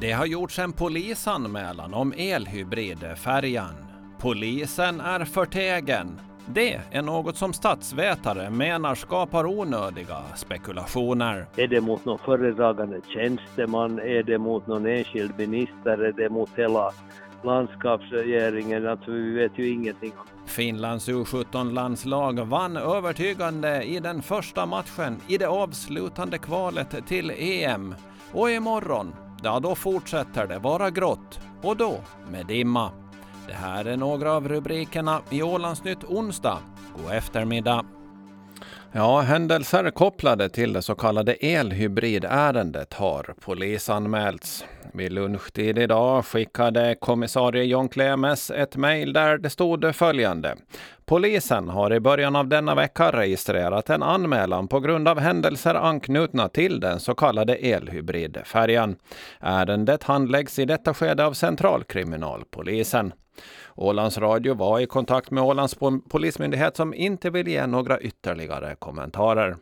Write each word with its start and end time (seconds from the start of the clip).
Det 0.00 0.12
har 0.12 0.26
gjorts 0.26 0.58
en 0.58 0.72
polisanmälan 0.72 1.94
om 1.94 2.12
elhybridfärjan. 2.16 3.74
Polisen 4.18 5.00
är 5.00 5.24
förtegen. 5.24 6.20
Det 6.46 6.80
är 6.90 7.02
något 7.02 7.36
som 7.36 7.52
statsvetare 7.52 8.50
menar 8.50 8.94
skapar 8.94 9.46
onödiga 9.46 10.22
spekulationer. 10.36 11.46
Är 11.56 11.68
det 11.68 11.80
mot 11.80 12.04
någon 12.04 12.18
föredragande 12.18 13.00
tjänsteman? 13.14 13.98
Är 13.98 14.22
det 14.22 14.38
mot 14.38 14.66
någon 14.66 14.86
enskild 14.86 15.32
minister? 15.38 16.04
Är 16.04 16.12
det 16.12 16.30
mot 16.30 16.50
hela 16.56 16.92
landskapsregeringen? 17.44 18.86
Alltså 18.86 19.10
vi 19.10 19.30
vet 19.30 19.58
ju 19.58 19.68
ingenting 19.68 20.12
Finlands 20.46 21.08
U17-landslag 21.08 22.44
vann 22.44 22.76
övertygande 22.76 23.82
i 23.82 24.00
den 24.00 24.22
första 24.22 24.66
matchen 24.66 25.20
i 25.28 25.38
det 25.38 25.48
avslutande 25.48 26.38
kvalet 26.38 27.06
till 27.06 27.30
EM. 27.30 27.94
Och 28.32 28.50
imorgon, 28.50 29.12
ja 29.42 29.60
då 29.60 29.74
fortsätter 29.74 30.46
det 30.46 30.58
vara 30.58 30.90
grått 30.90 31.40
och 31.62 31.76
då 31.76 32.00
med 32.30 32.46
dimma. 32.46 32.92
Det 33.46 33.52
här 33.54 33.84
är 33.84 33.96
några 33.96 34.32
av 34.32 34.48
rubrikerna 34.48 35.20
i 35.30 35.42
Ålandsnytt 35.42 36.04
onsdag. 36.04 36.58
God 36.96 37.12
eftermiddag! 37.12 37.84
Ja, 38.92 39.20
händelser 39.20 39.90
kopplade 39.90 40.48
till 40.48 40.72
det 40.72 40.82
så 40.82 40.94
kallade 40.94 41.32
elhybridärendet 41.32 42.94
har 42.94 43.34
polisanmälts. 43.40 44.64
Vid 44.94 45.12
lunchtid 45.12 45.78
idag 45.78 46.24
skickade 46.24 46.96
kommissarie 47.00 47.64
John 47.64 47.88
Klemes 47.88 48.50
ett 48.50 48.76
mejl 48.76 49.12
där 49.12 49.38
det 49.38 49.50
stod 49.50 49.94
följande. 49.94 50.56
Polisen 51.10 51.68
har 51.68 51.92
i 51.92 52.00
början 52.00 52.36
av 52.36 52.48
denna 52.48 52.74
vecka 52.74 53.10
registrerat 53.10 53.90
en 53.90 54.02
anmälan 54.02 54.68
på 54.68 54.80
grund 54.80 55.08
av 55.08 55.18
händelser 55.18 55.74
anknutna 55.74 56.48
till 56.48 56.80
den 56.80 57.00
så 57.00 57.14
kallade 57.14 57.54
elhybridfärjan. 57.54 58.96
Ärendet 59.40 60.02
handläggs 60.02 60.58
i 60.58 60.64
detta 60.64 60.94
skede 60.94 61.26
av 61.26 61.32
Centralkriminalpolisen. 61.32 63.12
Ålands 63.74 64.18
Radio 64.18 64.54
var 64.54 64.80
i 64.80 64.86
kontakt 64.86 65.30
med 65.30 65.44
Ålands 65.44 65.76
polismyndighet 66.10 66.76
som 66.76 66.94
inte 66.94 67.30
vill 67.30 67.48
ge 67.48 67.66
några 67.66 68.00
ytterligare 68.00 68.74
kommentarer. 68.78 69.56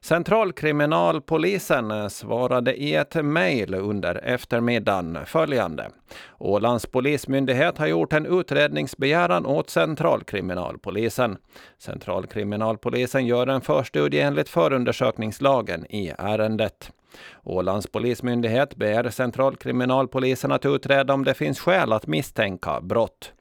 Centralkriminalpolisen 0.00 2.10
svarade 2.10 2.74
i 2.74 2.94
ett 2.94 3.14
mejl 3.14 3.74
under 3.74 4.24
eftermiddagen 4.24 5.18
följande. 5.26 5.90
Ålands 6.38 6.86
polismyndighet 6.86 7.78
har 7.78 7.86
gjort 7.86 8.12
en 8.12 8.26
utredningsbegäran 8.26 9.46
åt 9.46 9.70
Centralkriminalpolisen. 9.70 11.36
Centralkriminalpolisen 11.78 13.26
gör 13.26 13.46
en 13.46 13.60
förstudie 13.60 14.20
enligt 14.20 14.48
förundersökningslagen 14.48 15.86
i 15.88 16.12
ärendet. 16.18 16.90
Ålands 17.42 17.86
polismyndighet 17.86 18.76
ber 18.76 19.10
Centralkriminalpolisen 19.10 20.52
att 20.52 20.66
utreda 20.66 21.14
om 21.14 21.24
det 21.24 21.34
finns 21.34 21.60
skäl 21.60 21.92
att 21.92 22.06
misstänka 22.06 22.80
brott. 22.80 23.32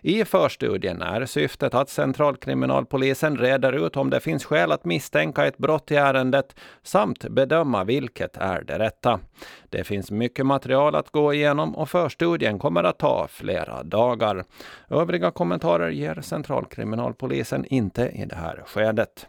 I 0.00 0.24
förstudien 0.24 1.02
är 1.02 1.26
syftet 1.26 1.74
att 1.74 1.88
Centralkriminalpolisen 1.88 3.36
reder 3.36 3.86
ut 3.86 3.96
om 3.96 4.10
det 4.10 4.20
finns 4.20 4.44
skäl 4.44 4.72
att 4.72 4.84
misstänka 4.84 5.46
ett 5.46 5.58
brott 5.58 5.90
i 5.90 5.94
ärendet 5.94 6.56
samt 6.82 7.28
bedöma 7.28 7.84
vilket 7.84 8.36
är 8.36 8.62
det 8.62 8.78
rätta. 8.78 9.20
Det 9.68 9.84
finns 9.84 10.10
mycket 10.10 10.46
material 10.46 10.94
att 10.94 11.10
gå 11.10 11.34
igenom 11.34 11.76
och 11.76 11.90
förstudien 11.90 12.58
kommer 12.58 12.84
att 12.84 12.98
ta 12.98 13.26
flera 13.30 13.82
dagar. 13.82 14.44
Övriga 14.90 15.30
kommentarer 15.30 15.90
ger 15.90 16.20
Centralkriminalpolisen 16.20 17.64
inte 17.64 18.02
i 18.02 18.24
det 18.24 18.36
här 18.36 18.62
skedet. 18.66 19.26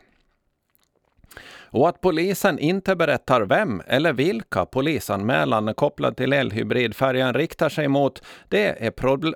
Och 1.72 1.90
att 1.90 2.02
polisen 2.02 2.60
inte 2.60 2.96
berättar 2.96 3.42
vem 3.42 3.82
eller 3.88 4.14
vilka 4.14 4.66
polisanmälan 4.66 5.74
kopplad 5.74 6.18
till 6.18 6.34
elhybridfärjan 6.34 7.34
riktar 7.34 7.70
sig 7.70 7.88
mot, 7.88 8.22
det 8.50 8.86
är 8.86 8.92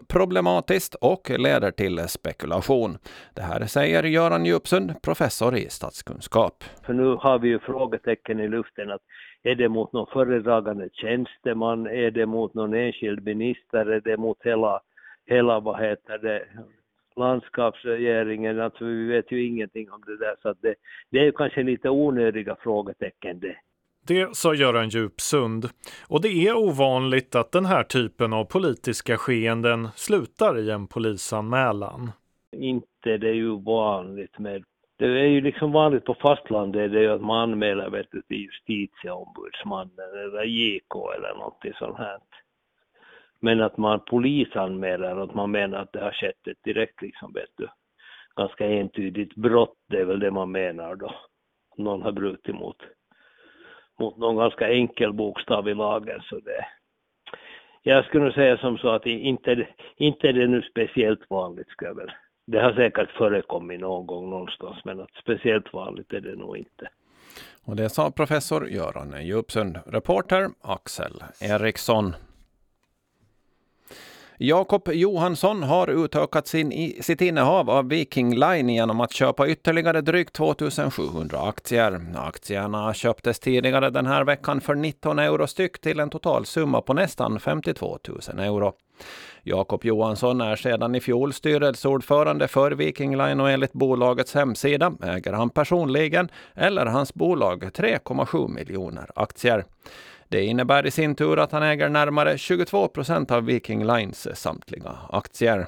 problematiskt 0.08 0.96
och 0.96 1.30
leder 1.30 1.72
till 1.72 2.00
spekulation. 2.08 2.98
Det 3.34 3.42
här 3.42 3.66
säger 3.66 4.04
Göran 4.04 4.46
Djupsund, 4.46 5.02
professor 5.02 5.56
i 5.56 5.70
statskunskap. 5.70 6.64
För 6.86 6.94
nu 6.94 7.16
har 7.16 7.40
vi 7.40 7.48
ju 7.48 7.60
frågetecken 7.60 8.40
i 8.40 8.48
luften 8.48 8.92
att 8.92 9.02
är 9.44 9.56
det 9.56 9.70
mot 9.70 9.94
någon 9.94 10.08
föredragande 10.14 10.90
tjänsteman, 10.94 11.88
är 11.88 12.12
det 12.12 12.26
mot 12.26 12.54
någon 12.54 12.74
enskild 12.74 13.24
minister, 13.24 13.86
är 13.86 14.02
det 14.02 14.18
mot 14.18 14.38
hela, 14.44 14.82
hela 15.26 15.60
vad 15.60 15.82
heter 15.82 16.18
det, 16.18 16.44
landskapsregeringen, 17.18 18.62
alltså 18.62 18.86
vi 18.86 19.08
vet 19.08 19.32
ju 19.32 19.46
ingenting 19.48 19.92
om 19.92 20.04
det 20.06 20.18
där 20.18 20.36
så 20.42 20.50
att 20.50 20.62
det, 20.62 20.76
det 21.10 21.20
är 21.20 21.32
kanske 21.32 21.64
lite 21.64 21.90
onödiga 21.90 22.56
frågetecken 22.60 23.40
det. 23.40 23.56
Det 24.08 24.36
sa 24.36 24.54
Göran 24.54 24.90
Djupsund. 24.90 25.66
Och 26.08 26.22
det 26.22 26.48
är 26.48 26.58
ovanligt 26.58 27.36
att 27.36 27.52
den 27.52 27.66
här 27.66 27.84
typen 27.84 28.34
av 28.34 28.46
politiska 28.46 29.18
skeenden 29.18 29.88
slutar 29.96 30.60
i 30.60 30.72
en 30.72 30.88
polisanmälan. 30.88 32.12
Inte 32.52 33.18
det 33.18 33.30
är 33.30 33.34
ju 33.34 33.62
vanligt 33.64 34.40
med 34.40 34.64
det 34.98 35.06
är 35.06 35.28
ju 35.28 35.42
liksom 35.42 35.72
vanligt 35.72 36.06
på 36.06 36.14
fastlandet 36.14 36.92
det 36.92 37.06
är 37.06 37.10
att 37.10 37.22
man 37.22 37.50
anmäler 37.52 37.90
vet 37.90 38.08
du, 38.12 38.22
till 38.22 38.38
justitieombudsmannen 38.38 40.10
eller 40.24 40.44
JK 40.44 40.96
eller 41.18 41.34
någonting 41.38 41.74
sånt 41.80 41.98
här. 41.98 42.18
Men 43.44 43.62
att 43.62 43.78
man 43.78 44.00
polisanmäler 44.00 45.24
att 45.24 45.36
man 45.36 45.52
menar 45.52 45.78
att 45.78 45.94
det 45.94 46.00
har 46.00 46.12
skett 46.12 46.48
ett 46.48 46.64
direkt 46.64 47.02
liksom, 47.02 47.34
vet 47.34 47.50
du, 47.58 47.68
ganska 48.36 48.66
entydigt 48.66 49.36
brott, 49.36 49.76
det 49.90 49.98
är 49.98 50.06
väl 50.06 50.20
det 50.20 50.32
man 50.32 50.52
menar 50.52 50.96
då. 50.96 51.16
Någon 51.78 52.02
har 52.02 52.12
brutit 52.12 52.56
mot, 52.56 52.78
mot 54.00 54.18
någon 54.18 54.36
ganska 54.36 54.70
enkel 54.74 55.14
bokstav 55.14 55.70
i 55.70 55.74
lagen 55.74 56.22
så 56.30 56.40
det 56.40 56.66
jag 57.82 58.06
skulle 58.06 58.34
säga 58.34 58.58
som 58.58 58.78
så 58.78 58.90
att 58.90 59.06
inte, 59.06 59.68
inte 59.98 60.30
är 60.30 60.34
det 60.34 60.48
nu 60.48 60.62
speciellt 60.62 61.30
vanligt 61.30 61.70
ska 61.70 61.86
jag 61.86 61.96
väl. 61.96 62.12
Det 62.48 62.60
har 62.60 62.74
säkert 62.74 63.12
förekommit 63.12 63.80
någon 63.80 64.08
gång 64.08 64.30
någonstans 64.30 64.78
men 64.86 65.00
att 65.00 65.14
speciellt 65.22 65.74
vanligt 65.74 66.14
är 66.14 66.22
det 66.22 66.36
nog 66.36 66.58
inte. 66.58 66.90
Och 67.66 67.76
det 67.76 67.90
sa 67.90 68.12
professor 68.12 68.68
Göran 68.68 69.26
Djupsund. 69.26 69.80
Reporter 69.86 70.50
Axel 70.62 71.24
Eriksson. 71.42 72.14
Jakob 74.46 74.90
Johansson 74.94 75.64
har 75.64 75.88
utökat 75.88 76.48
sin, 76.48 76.94
sitt 77.02 77.22
innehav 77.22 77.70
av 77.70 77.90
Viking 77.90 78.36
Line 78.36 78.70
genom 78.70 79.02
att 79.02 79.14
köpa 79.14 79.48
ytterligare 79.48 80.02
drygt 80.02 80.34
2700 80.34 81.42
aktier. 81.42 82.02
Aktierna 82.16 82.94
köptes 82.94 83.40
tidigare 83.40 83.90
den 83.90 84.06
här 84.06 84.24
veckan 84.24 84.62
för 84.62 84.76
19 84.76 85.20
euro 85.20 85.48
styck 85.48 85.82
till 85.82 86.00
en 86.00 86.10
totalsumma 86.10 86.82
på 86.82 86.94
nästan 86.94 87.40
52 87.40 88.00
000 88.08 88.40
euro. 88.40 88.74
Jakob 89.44 89.86
Johansson 89.86 90.42
är 90.42 90.56
sedan 90.56 90.96
i 90.96 91.00
fjol 91.00 91.34
styrelseordförande 91.34 92.48
för 92.48 92.72
Viking 92.72 93.18
Line 93.18 93.40
och 93.40 93.50
enligt 93.50 93.74
bolagets 93.74 94.34
hemsida 94.34 94.94
äger 95.04 95.34
han 95.34 95.50
personligen 95.50 96.30
eller 96.56 96.86
hans 96.86 97.14
bolag 97.14 97.64
3,7 97.64 98.48
miljoner 98.48 99.10
aktier. 99.16 99.66
Det 100.30 100.44
innebär 100.46 100.86
i 100.86 100.92
sin 100.92 101.16
tur 101.16 101.40
att 101.40 101.52
han 101.52 101.64
äger 101.64 101.90
närmare 101.90 102.38
22 102.38 102.88
procent 102.88 103.32
av 103.32 103.46
Viking 103.46 103.86
Lines 103.86 104.40
samtliga 104.40 104.98
aktier. 105.10 105.68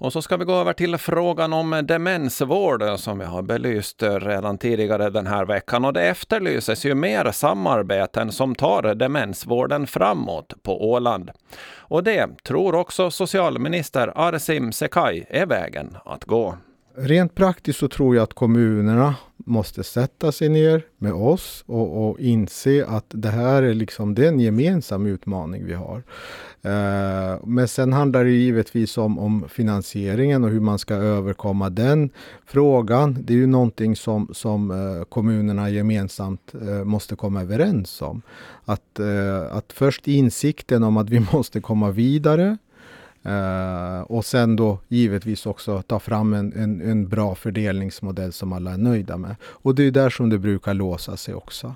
Och 0.00 0.12
så 0.12 0.22
ska 0.22 0.36
vi 0.36 0.44
gå 0.44 0.54
över 0.54 0.72
till 0.72 0.98
frågan 0.98 1.52
om 1.52 1.82
demensvård 1.84 2.82
som 2.96 3.18
vi 3.18 3.24
har 3.24 3.42
belyst 3.42 4.02
redan 4.02 4.58
tidigare 4.58 5.10
den 5.10 5.26
här 5.26 5.44
veckan. 5.44 5.84
Och 5.84 5.92
det 5.92 6.02
efterlyses 6.02 6.84
ju 6.84 6.94
mer 6.94 7.32
samarbeten 7.32 8.32
som 8.32 8.54
tar 8.54 8.94
demensvården 8.94 9.86
framåt 9.86 10.54
på 10.62 10.90
Åland. 10.90 11.30
Och 11.78 12.04
det 12.04 12.44
tror 12.44 12.74
också 12.74 13.10
socialminister 13.10 14.12
Arsim 14.14 14.72
Sekaj 14.72 15.26
är 15.28 15.46
vägen 15.46 15.96
att 16.04 16.24
gå. 16.24 16.56
Rent 16.96 17.34
praktiskt 17.34 17.78
så 17.78 17.88
tror 17.88 18.16
jag 18.16 18.22
att 18.22 18.34
kommunerna 18.34 19.14
måste 19.46 19.84
sätta 19.84 20.32
sig 20.32 20.48
ner 20.48 20.82
med 20.98 21.12
oss 21.12 21.64
och, 21.66 22.10
och 22.10 22.20
inse 22.20 22.86
att 22.86 23.04
det 23.08 23.28
här 23.28 23.62
är 23.62 23.74
liksom 23.74 24.14
den 24.14 24.30
en 24.30 24.40
gemensam 24.40 25.06
utmaning 25.06 25.66
vi 25.66 25.74
har. 25.74 26.02
Eh, 26.62 27.38
men 27.44 27.68
sen 27.68 27.92
handlar 27.92 28.24
det 28.24 28.30
givetvis 28.30 28.98
om, 28.98 29.18
om 29.18 29.44
finansieringen 29.48 30.44
och 30.44 30.50
hur 30.50 30.60
man 30.60 30.78
ska 30.78 30.94
överkomma 30.94 31.70
den 31.70 32.10
frågan. 32.46 33.18
Det 33.24 33.32
är 33.32 33.36
ju 33.36 33.46
någonting 33.46 33.96
som, 33.96 34.28
som 34.32 34.70
eh, 34.70 35.04
kommunerna 35.04 35.70
gemensamt 35.70 36.54
eh, 36.54 36.84
måste 36.84 37.16
komma 37.16 37.42
överens 37.42 38.02
om. 38.02 38.22
Att, 38.64 38.98
eh, 38.98 39.56
att 39.56 39.72
först 39.72 40.08
insikten 40.08 40.82
om 40.82 40.96
att 40.96 41.10
vi 41.10 41.20
måste 41.32 41.60
komma 41.60 41.90
vidare 41.90 42.58
Uh, 43.26 44.00
och 44.00 44.24
sen 44.24 44.56
då 44.56 44.78
givetvis 44.88 45.46
också 45.46 45.82
ta 45.82 45.98
fram 45.98 46.34
en, 46.34 46.52
en, 46.52 46.80
en, 46.80 47.08
bra 47.08 47.34
fördelningsmodell 47.34 48.32
som 48.32 48.52
alla 48.52 48.70
är 48.70 48.78
nöjda 48.78 49.16
med. 49.16 49.36
Och 49.42 49.74
det 49.74 49.82
är 49.82 49.90
där 49.90 50.10
som 50.10 50.30
det 50.30 50.38
brukar 50.38 50.74
låsa 50.74 51.16
sig 51.16 51.34
också. 51.34 51.74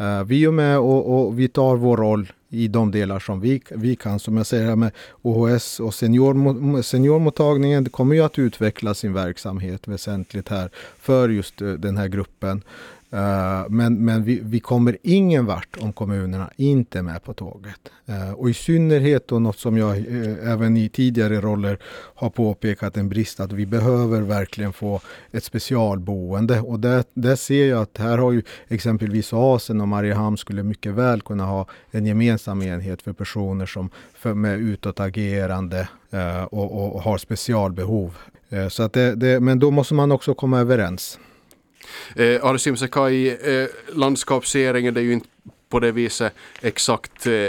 Uh, 0.00 0.22
vi 0.24 0.44
är 0.44 0.50
med 0.50 0.78
och, 0.78 1.26
och, 1.26 1.38
vi 1.38 1.48
tar 1.48 1.76
vår 1.76 1.96
roll 1.96 2.32
i 2.48 2.68
de 2.68 2.90
delar 2.90 3.18
som 3.18 3.40
vi, 3.40 3.62
vi 3.70 3.96
kan. 3.96 4.18
Som 4.18 4.36
jag 4.36 4.46
säger 4.46 4.66
här 4.66 4.76
med 4.76 4.92
OHS 5.22 5.80
och 5.80 5.94
senior, 5.94 6.82
seniormottagningen 6.82 7.84
det 7.84 7.90
kommer 7.90 8.14
ju 8.14 8.20
att 8.20 8.38
utveckla 8.38 8.94
sin 8.94 9.12
verksamhet 9.12 9.88
väsentligt 9.88 10.48
här 10.48 10.70
för 10.98 11.28
just 11.28 11.62
eh, 11.62 11.68
den 11.68 11.96
här 11.96 12.08
gruppen. 12.08 12.62
Uh, 13.14 13.66
men 13.68 14.04
men 14.04 14.24
vi, 14.24 14.40
vi 14.44 14.60
kommer 14.60 14.96
ingen 15.02 15.46
vart 15.46 15.76
om 15.80 15.92
kommunerna 15.92 16.50
inte 16.56 16.98
är 16.98 17.02
med 17.02 17.22
på 17.22 17.34
tåget. 17.34 17.80
Uh, 18.08 18.32
och 18.32 18.50
i 18.50 18.54
synnerhet 18.54 19.28
då 19.28 19.38
något 19.38 19.58
som 19.58 19.76
jag 19.76 19.98
uh, 19.98 20.52
även 20.52 20.76
i 20.76 20.88
tidigare 20.88 21.40
roller 21.40 21.78
har 22.14 22.30
påpekat 22.30 22.96
en 22.96 23.08
brist 23.08 23.40
att 23.40 23.52
vi 23.52 23.66
behöver 23.66 24.20
verkligen 24.20 24.72
få 24.72 25.00
ett 25.30 25.44
specialboende. 25.44 26.60
Och 26.60 26.80
där, 26.80 27.04
där 27.14 27.36
ser 27.36 27.66
jag 27.66 27.82
att 27.82 27.98
här 27.98 28.18
har 28.18 28.32
ju 28.32 28.42
exempelvis 28.68 29.32
Asen 29.32 29.80
och 29.80 29.88
Mariehamn 29.88 30.36
skulle 30.36 30.62
mycket 30.62 30.92
väl 30.92 31.20
kunna 31.20 31.44
ha 31.44 31.66
en 31.90 32.06
gemensam 32.06 32.62
enhet 32.62 33.02
för 33.02 33.12
personer 33.12 33.66
som 33.66 33.90
för, 34.14 34.34
med 34.34 34.58
utåtagerande 34.58 35.88
och, 36.50 36.94
och, 36.94 37.02
har 37.02 37.18
specialbehov. 37.18 38.16
så 38.70 38.82
att 38.82 38.92
det, 38.92 39.14
det, 39.14 39.40
men 39.40 39.58
då 39.58 39.70
måste 39.70 39.94
man 39.94 40.12
också 40.12 40.34
komma 40.34 40.60
överens. 40.60 41.18
Eh, 42.16 42.44
Arsim 42.44 42.76
Sekai, 42.76 43.28
eh, 43.28 43.68
landskapsregeringen, 43.94 44.94
det 44.94 45.00
är 45.00 45.04
ju 45.04 45.12
inte 45.12 45.28
på 45.68 45.80
det 45.80 45.92
viset 45.92 46.32
exakt 46.60 47.26
eh, 47.26 47.48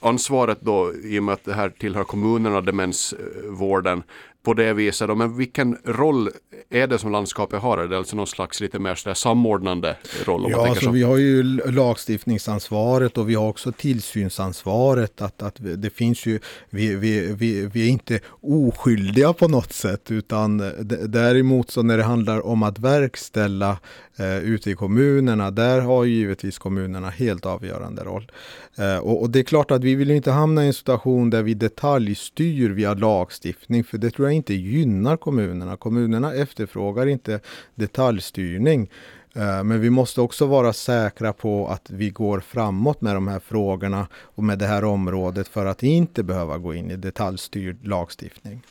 ansvaret 0.00 0.58
då 0.60 0.92
i 1.04 1.18
och 1.18 1.22
med 1.22 1.32
att 1.32 1.44
det 1.44 1.54
här 1.54 1.68
tillhör 1.68 2.04
kommunerna, 2.04 2.60
demensvården 2.60 4.02
på 4.46 4.54
det 4.54 4.72
viset. 4.72 5.08
Då. 5.08 5.14
Men 5.14 5.36
vilken 5.36 5.78
roll 5.84 6.30
är 6.70 6.86
det 6.86 6.98
som 6.98 7.12
landskapet 7.12 7.62
har? 7.62 7.78
Är 7.78 7.88
det 7.88 7.98
alltså 7.98 8.16
någon 8.16 8.26
slags 8.26 8.60
lite 8.60 8.78
mer 8.78 8.94
sådär 8.94 9.14
samordnande 9.14 9.96
roll? 10.24 10.46
ja, 10.50 10.68
alltså, 10.68 10.90
vi 10.90 11.02
har 11.02 11.16
ju 11.16 11.42
lagstiftningsansvaret 11.70 13.18
och 13.18 13.30
vi 13.30 13.34
har 13.34 13.48
också 13.48 13.72
tillsynsansvaret. 13.72 15.22
Att, 15.22 15.42
att 15.42 15.56
det 15.58 15.90
finns 15.90 16.26
ju, 16.26 16.40
vi, 16.70 16.94
vi, 16.94 17.34
vi, 17.34 17.66
vi 17.66 17.86
är 17.86 17.90
inte 17.90 18.20
oskyldiga 18.40 19.32
på 19.32 19.48
något 19.48 19.72
sätt 19.72 20.10
utan 20.10 20.58
däremot 21.08 21.70
så 21.70 21.82
när 21.82 21.96
det 21.96 22.04
handlar 22.04 22.46
om 22.46 22.62
att 22.62 22.78
verkställa 22.78 23.78
eh, 24.16 24.38
ute 24.38 24.70
i 24.70 24.74
kommunerna, 24.74 25.50
där 25.50 25.80
har 25.80 26.04
ju 26.04 26.14
givetvis 26.14 26.58
kommunerna 26.58 27.10
helt 27.10 27.46
avgörande 27.46 28.04
roll. 28.04 28.30
Eh, 28.78 28.98
och, 28.98 29.22
och, 29.22 29.30
det 29.30 29.38
är 29.38 29.42
klart 29.42 29.70
att 29.70 29.84
vi 29.84 29.94
vill 29.94 30.10
inte 30.10 30.30
hamna 30.30 30.64
i 30.64 30.66
en 30.66 30.74
situation 30.74 31.30
där 31.30 31.42
vi 31.42 31.54
detaljstyr 31.54 32.70
via 32.70 32.94
lagstiftning, 32.94 33.84
för 33.84 33.98
det 33.98 34.10
tror 34.10 34.28
jag 34.28 34.35
inte 34.36 34.54
gynnar 34.54 35.16
kommunerna. 35.16 35.76
Kommunerna 35.76 36.34
efterfrågar 36.34 37.06
inte 37.06 37.40
detaljstyrning. 37.74 38.90
Eh, 39.34 39.64
men 39.64 39.80
vi 39.80 39.90
måste 39.90 40.20
också 40.20 40.46
vara 40.46 40.72
säkra 40.72 41.32
på 41.32 41.68
att 41.68 41.90
vi 41.90 42.10
går 42.10 42.40
framåt 42.40 43.00
med 43.00 43.16
de 43.16 43.28
här 43.28 43.40
frågorna 43.40 44.06
och 44.14 44.44
med 44.44 44.58
det 44.58 44.66
här 44.66 44.84
området 44.84 45.48
för 45.48 45.66
att 45.66 45.82
inte 45.82 46.22
behöva 46.22 46.58
gå 46.58 46.74
in 46.74 46.90
i 46.90 46.96
detaljstyrd 46.96 47.86
lagstiftning. 47.86 48.62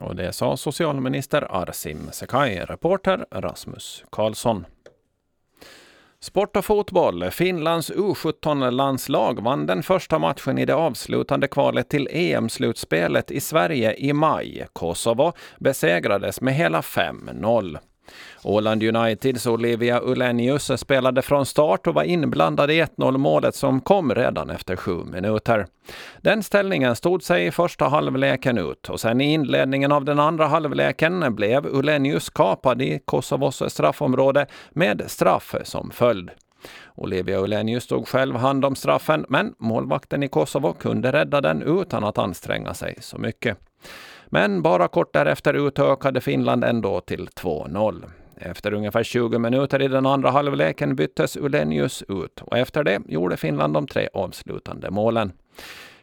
Och 0.00 0.16
det 0.16 0.32
sa 0.32 0.56
socialminister 0.56 1.62
Arsim 1.62 2.08
Sekai, 2.12 2.58
reporter 2.58 3.26
Rasmus 3.30 4.04
Karlsson. 4.10 4.64
Sport 6.22 6.56
och 6.56 6.64
fotboll. 6.64 7.30
Finlands 7.30 7.90
U17-landslag 7.90 9.42
vann 9.42 9.66
den 9.66 9.82
första 9.82 10.18
matchen 10.18 10.58
i 10.58 10.64
det 10.64 10.74
avslutande 10.74 11.48
kvalet 11.48 11.88
till 11.88 12.08
EM-slutspelet 12.10 13.30
i 13.30 13.40
Sverige 13.40 13.94
i 13.94 14.12
maj. 14.12 14.66
Kosovo 14.72 15.32
besegrades 15.58 16.40
med 16.40 16.54
hela 16.54 16.80
5-0. 16.80 17.78
Åland 18.44 18.82
Uniteds 18.82 19.46
Olivia 19.46 20.00
Ullenius 20.00 20.80
spelade 20.80 21.22
från 21.22 21.46
start 21.46 21.86
och 21.86 21.94
var 21.94 22.02
inblandad 22.02 22.70
i 22.70 22.82
1-0 22.82 23.18
målet 23.18 23.54
som 23.54 23.80
kom 23.80 24.14
redan 24.14 24.50
efter 24.50 24.76
sju 24.76 25.04
minuter. 25.04 25.66
Den 26.20 26.42
ställningen 26.42 26.96
stod 26.96 27.22
sig 27.22 27.46
i 27.46 27.50
första 27.50 27.88
halvleken 27.88 28.58
ut 28.58 28.88
och 28.88 29.00
sen 29.00 29.20
i 29.20 29.32
inledningen 29.32 29.92
av 29.92 30.04
den 30.04 30.18
andra 30.18 30.46
halvleken 30.46 31.34
blev 31.34 31.66
Ullenius 31.66 32.30
kapad 32.30 32.82
i 32.82 33.00
Kosovos 33.04 33.62
straffområde 33.72 34.46
med 34.70 35.02
straff 35.06 35.54
som 35.64 35.90
följd. 35.90 36.30
Olivia 36.94 37.38
Ullenius 37.38 37.86
tog 37.86 38.08
själv 38.08 38.36
hand 38.36 38.64
om 38.64 38.76
straffen, 38.76 39.26
men 39.28 39.54
målvakten 39.58 40.22
i 40.22 40.28
Kosovo 40.28 40.72
kunde 40.72 41.12
rädda 41.12 41.40
den 41.40 41.62
utan 41.62 42.04
att 42.04 42.18
anstränga 42.18 42.74
sig 42.74 42.96
så 43.00 43.18
mycket. 43.18 43.58
Men 44.34 44.62
bara 44.62 44.88
kort 44.88 45.12
därefter 45.12 45.54
utökade 45.54 46.20
Finland 46.20 46.64
ändå 46.64 47.00
till 47.00 47.28
2-0. 47.28 48.04
Efter 48.36 48.74
ungefär 48.74 49.02
20 49.02 49.38
minuter 49.38 49.82
i 49.82 49.88
den 49.88 50.06
andra 50.06 50.30
halvleken 50.30 50.96
byttes 50.96 51.36
Ulenius 51.36 52.02
ut 52.08 52.40
och 52.40 52.58
efter 52.58 52.84
det 52.84 53.00
gjorde 53.08 53.36
Finland 53.36 53.74
de 53.74 53.86
tre 53.86 54.08
avslutande 54.12 54.90
målen. 54.90 55.32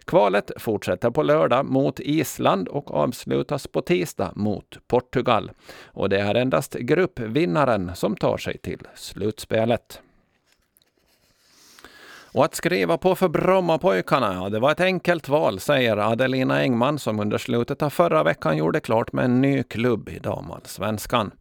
Kvalet 0.06 0.52
fortsätter 0.58 1.10
på 1.10 1.24
lördag 1.24 1.66
mot 1.66 2.00
Island 2.00 2.68
och 2.68 2.94
avslutas 2.94 3.68
på 3.68 3.82
tisdag 3.82 4.32
mot 4.36 4.78
Portugal. 4.88 5.52
Och 5.86 6.10
det 6.10 6.20
är 6.20 6.36
endast 6.36 6.74
gruppvinnaren 6.74 7.92
som 7.96 8.16
tar 8.16 8.38
sig 8.38 8.58
till 8.58 8.88
slutspelet. 8.96 10.02
Och 12.34 12.46
att 12.46 12.56
skriva 12.56 12.98
på 12.98 13.16
för 13.16 13.28
Brommapojkarna, 13.28 14.34
ja, 14.34 14.50
det 14.50 14.60
var 14.60 14.72
ett 14.72 14.80
enkelt 14.80 15.30
val, 15.30 15.60
säger 15.60 15.98
Adelina 15.98 16.60
Engman 16.60 17.00
som 17.00 17.20
under 17.20 17.38
slutet 17.38 17.82
av 17.82 17.90
förra 17.90 18.24
veckan 18.24 18.58
gjorde 18.58 18.80
klart 18.80 19.14
med 19.14 19.26
en 19.26 19.42
ny 19.42 19.64
klubb 19.64 20.10
i 20.10 20.20
damallsvenskan. 20.20 21.32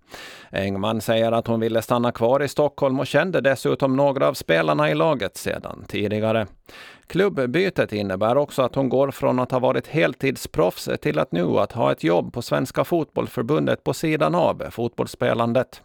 Engman 0.52 1.00
säger 1.00 1.32
att 1.32 1.46
hon 1.46 1.60
ville 1.60 1.82
stanna 1.82 2.12
kvar 2.12 2.42
i 2.42 2.48
Stockholm 2.48 3.00
och 3.00 3.06
kände 3.06 3.40
dessutom 3.40 3.96
några 3.96 4.28
av 4.28 4.34
spelarna 4.34 4.90
i 4.90 4.94
laget 4.94 5.36
sedan 5.36 5.84
tidigare. 5.88 6.46
Klubbbytet 7.06 7.92
innebär 7.92 8.36
också 8.36 8.62
att 8.62 8.74
hon 8.74 8.88
går 8.88 9.10
från 9.10 9.38
att 9.38 9.50
ha 9.50 9.58
varit 9.58 9.86
heltidsproffs 9.86 10.88
till 11.00 11.18
att 11.18 11.32
nu 11.32 11.58
att 11.58 11.72
ha 11.72 11.92
ett 11.92 12.04
jobb 12.04 12.32
på 12.32 12.42
Svenska 12.42 12.84
Fotbollförbundet 12.84 13.84
på 13.84 13.94
sidan 13.94 14.34
av 14.34 14.64
fotbollsspelandet. 14.70 15.82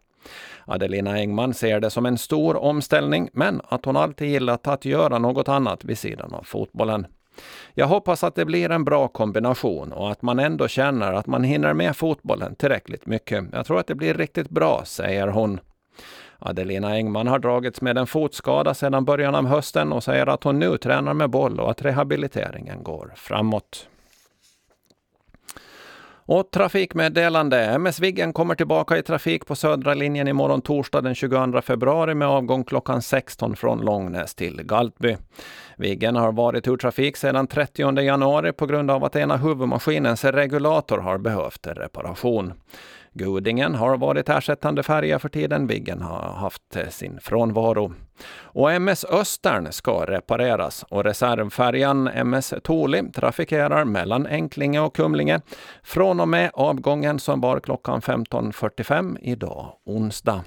Adelina 0.66 1.18
Engman 1.18 1.54
ser 1.54 1.80
det 1.80 1.90
som 1.90 2.06
en 2.06 2.18
stor 2.18 2.58
omställning, 2.58 3.30
men 3.34 3.62
att 3.70 3.86
hon 3.86 3.98
alltid 3.98 4.30
gillat 4.30 4.68
att 4.68 4.86
göra 4.86 5.20
något 5.20 5.50
annat 5.50 5.86
vid 5.86 5.98
sidan 5.98 6.34
av 6.34 6.44
fotbollen. 6.44 7.08
Jag 7.74 7.88
hoppas 7.88 8.24
att 8.24 8.36
det 8.36 8.46
blir 8.46 8.70
en 8.70 8.84
bra 8.84 9.08
kombination 9.08 9.92
och 9.92 10.12
att 10.12 10.22
man 10.22 10.40
ändå 10.40 10.68
känner 10.68 11.14
att 11.14 11.28
man 11.28 11.44
hinner 11.44 11.74
med 11.74 11.96
fotbollen 11.96 12.56
tillräckligt 12.56 13.06
mycket. 13.06 13.46
Jag 13.52 13.66
tror 13.66 13.80
att 13.80 13.88
det 13.88 13.96
blir 13.96 14.14
riktigt 14.14 14.50
bra, 14.50 14.82
säger 14.86 15.28
hon. 15.28 15.60
Adelina 16.40 16.96
Engman 16.96 17.28
har 17.28 17.40
dragits 17.40 17.82
med 17.82 17.98
en 17.98 18.08
fotskada 18.08 18.74
sedan 18.74 19.06
början 19.06 19.36
av 19.36 19.46
hösten 19.46 19.94
och 19.94 20.04
säger 20.04 20.28
att 20.28 20.44
hon 20.44 20.60
nu 20.60 20.78
tränar 20.78 21.14
med 21.14 21.30
boll 21.30 21.60
och 21.60 21.72
att 21.72 21.82
rehabiliteringen 21.82 22.84
går 22.84 23.14
framåt. 23.16 23.88
Och 26.26 26.52
trafikmeddelande. 26.52 27.66
MS 27.66 28.00
Viggen 28.00 28.34
kommer 28.34 28.56
tillbaka 28.56 28.98
i 28.98 29.04
trafik 29.04 29.46
på 29.46 29.56
södra 29.56 29.94
linjen 29.94 30.28
imorgon 30.28 30.62
torsdag 30.62 31.02
den 31.02 31.16
22 31.16 31.62
februari 31.62 32.16
med 32.16 32.28
avgång 32.28 32.64
klockan 32.64 33.02
16 33.02 33.56
från 33.56 33.82
Långnäs 33.82 34.36
till 34.36 34.62
Galtby. 34.64 35.18
Viggen 35.78 36.16
har 36.16 36.32
varit 36.32 36.68
ur 36.68 36.78
trafik 36.78 37.18
sedan 37.18 37.48
30 37.48 38.02
januari 38.02 38.54
på 38.54 38.66
grund 38.66 38.92
av 38.92 39.04
att 39.04 39.16
ena 39.16 39.38
huvudmaskinens 39.38 40.24
regulator 40.24 40.98
har 40.98 41.18
behövt 41.18 41.68
reparation. 41.68 42.54
Gudingen 43.14 43.76
har 43.76 43.98
varit 43.98 44.30
ersättande 44.30 44.84
färja 44.84 45.20
för 45.20 45.30
tiden 45.30 45.68
Viggen 45.68 46.02
har 46.02 46.34
haft 46.34 46.78
sin 46.90 47.20
frånvaro. 47.22 47.94
Och 48.42 48.72
MS 48.72 49.06
Östern 49.06 49.72
ska 49.72 50.06
repareras 50.06 50.86
och 50.90 51.04
reservfärjan 51.04 52.08
MS 52.08 52.54
Toli 52.64 53.12
trafikerar 53.12 53.86
mellan 53.86 54.28
Enklinge 54.28 54.80
och 54.80 54.96
Kumlinge 54.96 55.42
från 55.84 56.20
och 56.20 56.28
med 56.28 56.52
avgången 56.54 57.20
som 57.20 57.42
var 57.42 57.60
klockan 57.60 58.02
15.45 58.02 59.18
idag 59.22 59.74
onsdag. 59.86 60.44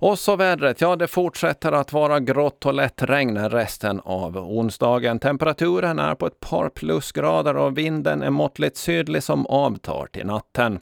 Och 0.00 0.18
så 0.18 0.36
vädret, 0.36 0.80
ja 0.80 0.96
det 0.96 1.06
fortsätter 1.06 1.72
att 1.72 1.92
vara 1.92 2.20
grått 2.20 2.66
och 2.66 2.74
lätt 2.74 3.02
regn 3.02 3.48
resten 3.48 4.00
av 4.04 4.36
onsdagen. 4.36 5.18
Temperaturen 5.18 5.98
är 5.98 6.14
på 6.14 6.26
ett 6.26 6.40
par 6.40 6.68
plusgrader 6.68 7.56
och 7.56 7.78
vinden 7.78 8.22
är 8.22 8.30
måttligt 8.30 8.76
sydlig 8.76 9.22
som 9.22 9.46
avtar 9.46 10.06
till 10.06 10.26
natten. 10.26 10.78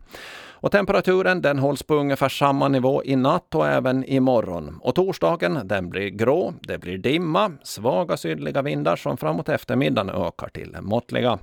Och 0.51 0.73
temperaturen 0.73 1.43
den 1.43 1.59
hålls 1.59 1.83
på 1.83 1.95
ungefär 1.95 2.29
samma 2.29 2.69
nivå 2.69 3.05
i 3.05 3.17
natt 3.17 3.55
och 3.55 3.69
även 3.69 4.05
imorgon. 4.05 4.79
Och 4.83 4.95
torsdagen 4.95 5.61
den 5.65 5.91
blir 5.91 6.09
grå, 6.09 6.55
det 6.61 6.79
blir 6.79 6.99
dimma, 6.99 7.53
svaga 7.63 8.17
sydliga 8.17 8.63
vindar 8.63 8.97
som 8.97 9.17
framåt 9.17 9.49
eftermiddagen 9.49 10.11
ökar 10.11 10.49
till 10.49 10.77
måttliga. 10.81 11.39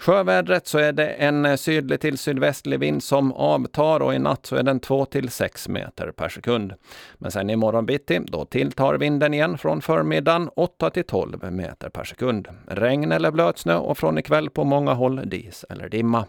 Sjövädret 0.00 0.66
så 0.66 0.78
är 0.78 0.92
det 0.92 1.08
en 1.08 1.44
eh, 1.44 1.56
sydlig 1.56 2.00
till 2.00 2.18
sydvästlig 2.18 2.80
vind 2.80 3.02
som 3.02 3.32
avtar 3.32 4.00
och 4.00 4.14
i 4.14 4.18
natt 4.18 4.46
så 4.46 4.56
är 4.56 4.62
den 4.62 4.80
2 4.80 5.04
till 5.04 5.30
6 5.30 5.68
meter 5.68 6.10
per 6.12 6.28
sekund. 6.28 6.72
Men 7.14 7.30
sen 7.30 7.50
imorgon 7.50 7.86
bitti, 7.86 8.18
då 8.26 8.44
tilltar 8.44 8.94
vinden 8.94 9.34
igen 9.34 9.58
från 9.58 9.82
förmiddagen 9.82 10.50
8 10.56 10.90
till 10.90 11.04
12 11.04 11.52
meter 11.52 11.88
per 11.88 12.04
sekund. 12.04 12.48
Regn 12.66 13.12
eller 13.12 13.30
blötsnö 13.30 13.76
och 13.76 13.98
från 13.98 14.18
ikväll 14.18 14.50
på 14.50 14.64
många 14.64 14.92
håll 14.92 15.28
dis 15.28 15.64
eller 15.68 15.88
dimma. 15.88 16.26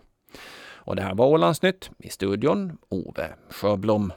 Och 0.74 0.96
det 0.96 1.02
här 1.02 1.16
var 1.16 1.26
Ålandsnytt. 1.26 1.90
I 1.98 2.10
studion 2.10 2.78
Ove 2.90 3.28
Sjöblom. 3.50 4.14